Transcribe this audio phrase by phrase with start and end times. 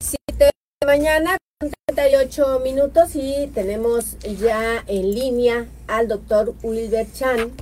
[0.00, 0.50] Siete
[0.80, 1.36] de mañana,
[1.86, 7.52] 38 minutos y tenemos ya en línea al doctor Wilber Chan.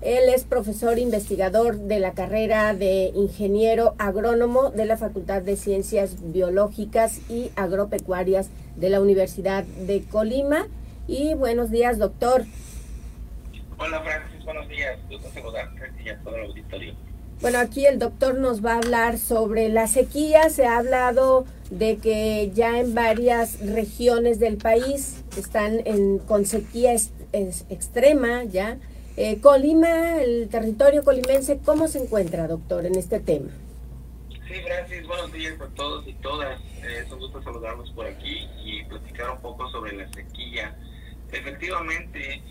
[0.00, 6.16] Él es profesor investigador de la carrera de ingeniero agrónomo de la Facultad de Ciencias
[6.32, 10.68] Biológicas y Agropecuarias de la Universidad de Colima.
[11.08, 12.44] Y buenos días, doctor.
[13.82, 14.98] Hola, Francis, buenos días.
[15.08, 16.94] Gusto saludarte y a todo el auditorio.
[17.40, 20.50] Bueno, aquí el doctor nos va a hablar sobre la sequía.
[20.50, 26.92] Se ha hablado de que ya en varias regiones del país están en, con sequía
[27.32, 28.76] extrema ya
[29.16, 33.50] eh, Colima, el territorio colimense, ¿cómo se encuentra, doctor, en este tema?
[34.28, 35.06] Sí, gracias.
[35.06, 36.60] Buenos días a todos y todas.
[36.82, 40.76] Eh, es un gusto saludarlos por aquí y platicar un poco sobre la sequía.
[41.32, 42.42] Efectivamente,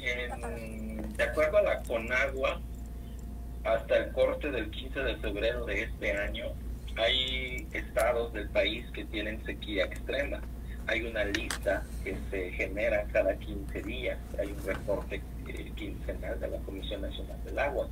[1.17, 2.61] de acuerdo a la Conagua,
[3.63, 6.53] hasta el corte del 15 de febrero de este año,
[6.95, 10.41] hay estados del país que tienen sequía extrema.
[10.87, 14.17] Hay una lista que se genera cada 15 días.
[14.39, 15.21] Hay un reporte
[15.75, 17.87] quincenal de la Comisión Nacional del Agua.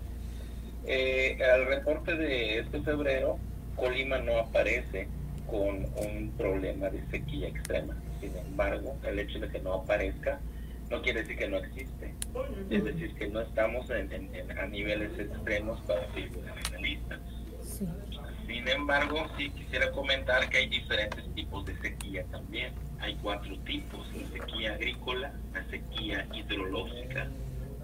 [0.85, 3.37] Eh, al reporte de este febrero,
[3.75, 5.07] Colima no aparece
[5.49, 7.95] con un problema de sequía extrema.
[8.19, 10.39] Sin embargo, el hecho de que no aparezca
[10.89, 12.13] no quiere decir que no existe.
[12.69, 14.09] Es decir, que no estamos en,
[14.57, 16.07] a niveles extremos para
[16.71, 17.19] la lista.
[18.47, 22.73] Sin embargo, sí quisiera comentar que hay diferentes tipos de sequía también.
[22.99, 27.27] Hay cuatro tipos, la sequía agrícola, la sequía hidrológica,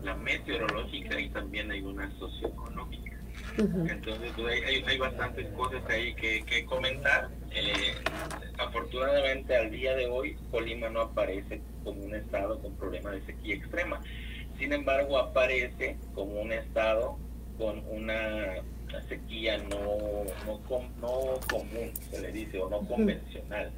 [0.02, 3.13] la meteorológica y también hay una socioeconómica.
[3.58, 7.30] Entonces pues, hay, hay, bastantes cosas ahí que, que comentar.
[7.52, 7.94] Eh,
[8.58, 13.56] afortunadamente al día de hoy Colima no aparece como un estado con problemas de sequía
[13.56, 14.02] extrema.
[14.58, 17.18] Sin embargo aparece como un estado
[17.58, 18.64] con una
[19.02, 20.60] sequía no, no,
[21.02, 23.72] no común, se le dice, o no convencional.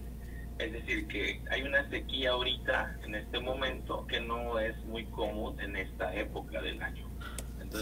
[0.57, 5.59] Es decir, que hay una sequía ahorita, en este momento, que no es muy común
[5.59, 7.09] en esta época del año.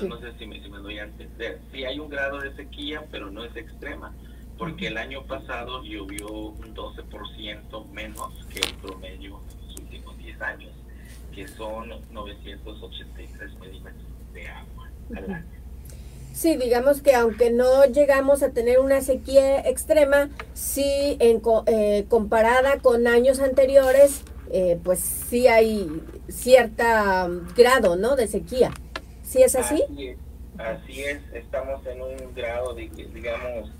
[0.07, 1.59] No sé si me, si me doy a entender.
[1.71, 4.13] Sí hay un grado de sequía, pero no es extrema,
[4.57, 10.41] porque el año pasado llovió un 12% menos que el promedio en los últimos 10
[10.41, 10.71] años,
[11.33, 14.03] que son 983 milímetros
[14.33, 15.63] de agua al año.
[16.33, 22.79] Sí, digamos que aunque no llegamos a tener una sequía extrema, sí en, eh, comparada
[22.79, 25.87] con años anteriores, eh, pues sí hay
[26.29, 28.15] cierta grado, ¿no?
[28.15, 28.71] De sequía.
[29.33, 29.83] ¿Sí es así?
[30.59, 33.71] Así es, estamos en un grado, de, digamos,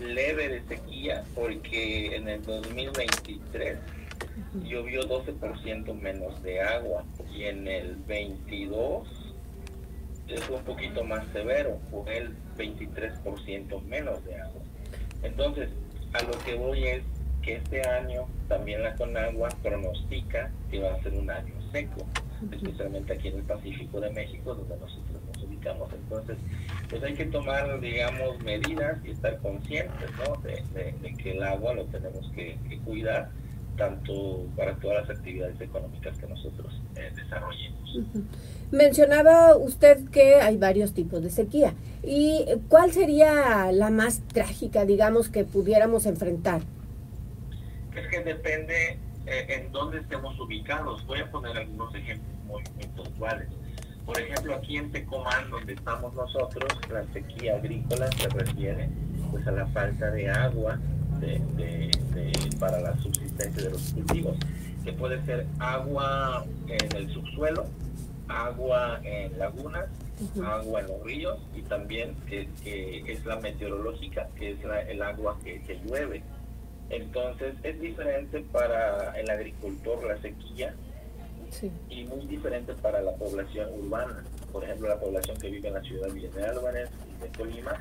[0.00, 3.78] leve de sequía porque en el 2023
[4.64, 9.06] llovió 12% menos de agua y en el 22
[10.26, 14.62] es un poquito más severo, fue el 23% menos de agua.
[15.22, 15.68] Entonces,
[16.14, 17.02] a lo que voy es
[17.42, 22.04] que este año también la Conagua pronostica que va a ser un año seco,
[22.52, 25.92] especialmente aquí en el Pacífico de México, donde nosotros nos ubicamos.
[25.92, 26.36] Entonces,
[26.88, 30.40] pues hay que tomar, digamos, medidas y estar conscientes, ¿no?
[30.42, 33.30] De, que el agua lo tenemos que, cuidar
[33.76, 38.00] tanto para todas las actividades económicas que nosotros eh, desarrollemos.
[38.70, 41.74] Mencionaba usted que hay varios tipos de sequía.
[42.02, 46.62] ¿Y cuál sería la más trágica, digamos, que pudiéramos enfrentar?
[47.94, 51.04] Es que depende eh, en dónde estemos ubicados.
[51.06, 52.62] Voy a poner algunos ejemplos muy,
[52.96, 53.48] puntuales.
[54.04, 58.88] Por ejemplo, aquí en Tecomán, donde estamos nosotros, la sequía agrícola se refiere
[59.32, 60.78] pues a la falta de agua
[62.58, 64.36] para la subsistencia de los cultivos,
[64.84, 67.66] que puede ser agua en el subsuelo,
[68.28, 69.86] agua en lagunas,
[70.44, 72.48] agua en los ríos y también que,
[73.06, 76.22] es la meteorológica, que es el agua que, llueve.
[76.90, 80.74] Entonces es diferente para el agricultor la sequía
[81.88, 84.24] y muy diferente para la población urbana.
[84.52, 87.28] Por ejemplo, la población que vive en la ciudad de Villa de Álvarez y de
[87.36, 87.80] Colima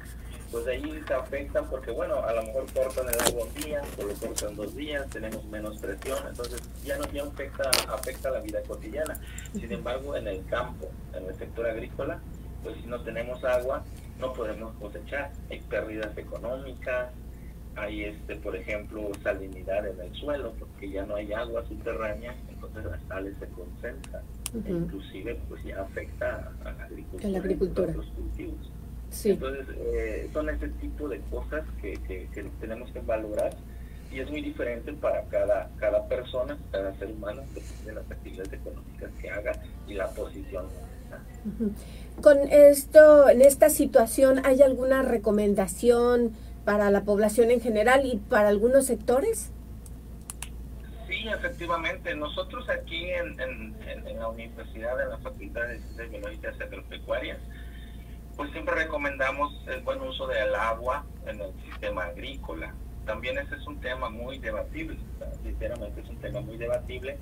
[0.52, 4.04] pues ahí se afectan porque, bueno, a lo mejor cortan el agua un día, o
[4.04, 8.62] lo cortan dos días, tenemos menos presión, entonces ya no ya afecta, afecta la vida
[8.64, 9.20] cotidiana.
[9.54, 12.20] Sin embargo, en el campo, en el sector agrícola,
[12.64, 13.84] pues si no tenemos agua,
[14.20, 15.32] no podemos cosechar.
[15.50, 17.12] Hay pérdidas económicas,
[17.76, 22.86] hay, este, por ejemplo, salinidad en el suelo, porque ya no hay agua subterránea, entonces
[22.86, 24.24] las sales se concentran.
[24.66, 27.28] e inclusive, pues ya afecta a la agricultura.
[27.28, 27.94] A la agricultura.
[27.94, 28.72] los cultivos.
[29.24, 32.28] Entonces, eh, son ese tipo de cosas que, que,
[32.60, 33.56] tenemos que valorar
[34.12, 37.44] y es muy diferente para cada, cada persona, cada ser humano,
[37.86, 39.54] de las actividades económicas que haga
[39.88, 40.66] y la posición.
[42.22, 46.34] con esto, en esta situación, ¿hay alguna recomendación
[46.66, 49.52] para la población en general y para algunos sectores?
[51.08, 52.16] Sí, efectivamente.
[52.16, 53.38] Nosotros aquí en,
[54.18, 57.38] la Universidad, en la Facultad de Ciencias Biológicas y Agropecuarias,
[58.36, 62.74] pues siempre recomendamos el buen uso del agua en el sistema agrícola.
[63.06, 64.98] También ese es un tema muy debatible,
[65.44, 67.20] sinceramente es un tema muy debatible,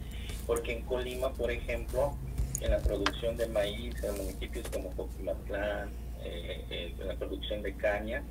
[0.48, 2.16] porque en Colima, por ejemplo,
[2.62, 5.90] en la producción de maíz, en municipios como Coquimatlán,
[6.24, 8.24] eh, eh, en la producción de caña,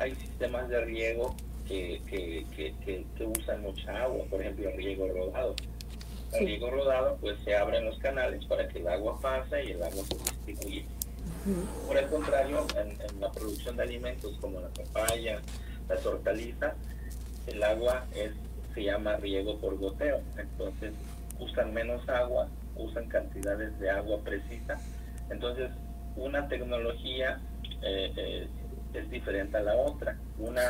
[0.00, 1.36] hay sistemas de riego
[1.68, 5.54] que, que, usan mucha agua, por ejemplo el riego rodado.
[6.32, 9.82] El riego rodado pues se abren los canales para que el agua pase y el
[9.82, 10.86] agua se distribuye.
[11.86, 15.40] Por el contrario, en, la producción de alimentos como la papaya,
[15.88, 16.74] las hortalizas,
[17.46, 18.32] el agua es,
[18.74, 20.22] se llama riego por goteo.
[20.36, 20.92] Entonces
[21.38, 24.80] usan menos agua, usan cantidades de agua precisa.
[25.30, 25.70] Entonces
[26.16, 27.40] una tecnología
[27.82, 28.48] eh, eh,
[28.94, 30.16] es diferente a la otra.
[30.38, 30.62] Una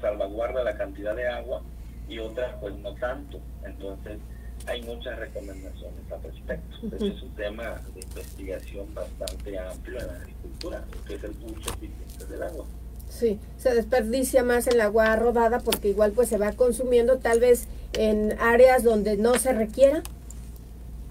[0.00, 1.62] salvaguarda la cantidad de agua
[2.08, 3.40] y otra pues no tanto.
[3.64, 4.18] Entonces
[4.66, 6.76] hay muchas recomendaciones al respecto.
[6.96, 12.26] es un tema de investigación bastante amplio en la agricultura, que es el uso eficiente
[12.26, 12.64] del agua.
[13.08, 17.68] Sí, se desperdicia más el agua rodada porque igual pues se va consumiendo tal vez
[17.92, 20.02] en áreas donde no se requiera.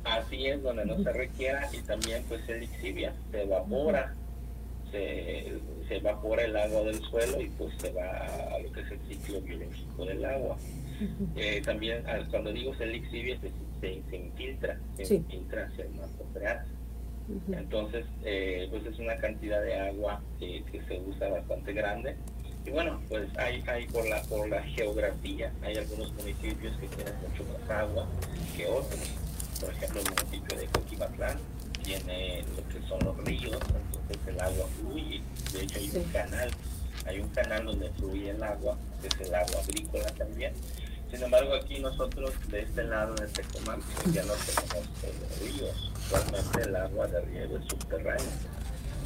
[0.04, 4.14] Así es, donde no se requiera y también pues se lixivia, se evapora,
[4.96, 8.10] se, se, evapora el agua del suelo y pues se va
[8.56, 10.58] a lo que es el ciclo biológico del agua.
[11.36, 13.52] Eh, también cuando digo se lixivia se,
[13.82, 16.76] se, infiltra, se infiltra hacia el manto freático.
[17.52, 22.16] Entonces, eh, pues es una cantidad de agua que, se usa bastante grande.
[22.66, 27.14] Y bueno, pues hay, hay por, la, por la geografía, hay algunos municipios que tienen
[27.28, 28.08] mucho más agua
[28.56, 29.12] que otros.
[29.60, 31.40] Por ejemplo, el municipio de Coquimatlán
[31.84, 33.60] tiene lo que son los ríos,
[34.08, 35.22] entonces el agua fluye.
[35.54, 36.52] De hecho, hay un canal,
[37.06, 40.54] hay un canal donde fluye el agua, que es el agua agrícola también.
[41.12, 44.90] Sin embargo, aquí nosotros de este lado de Tecomán pues ya no tenemos
[45.42, 48.26] ríos, actualmente el agua de riego es subterránea.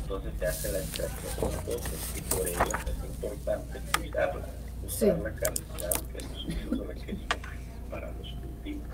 [0.01, 4.45] Entonces se hace la extracción de y por ello es importante cuidarla,
[4.85, 7.27] usar la calidad que nosotros requerimos
[7.91, 8.87] para los cultivos.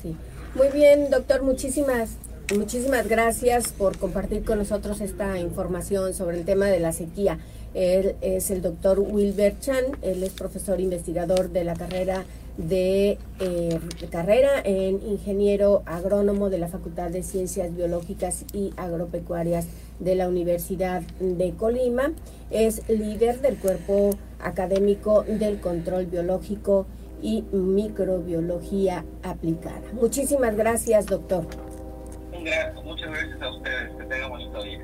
[0.00, 0.16] Sí.
[0.54, 2.10] Muy bien, doctor, muchísimas
[2.52, 7.38] Muchísimas gracias por compartir con nosotros esta información sobre el tema de la sequía.
[7.72, 12.26] Él es el doctor Wilber Chan, él es profesor investigador de la carrera
[12.58, 13.80] de, eh,
[14.10, 19.66] carrera en ingeniero agrónomo de la Facultad de Ciencias Biológicas y Agropecuarias
[19.98, 22.12] de la Universidad de Colima.
[22.50, 26.86] Es líder del cuerpo académico del control biológico
[27.22, 29.80] y microbiología aplicada.
[29.94, 31.46] Muchísimas gracias, doctor.
[32.82, 33.90] Muchas gracias a ustedes.
[33.96, 34.80] Que tengan bonito día.